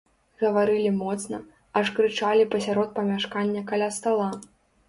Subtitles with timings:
[0.43, 1.37] Гаварылі моцна,
[1.81, 4.29] аж крычалі пасярод памяшкання каля стала.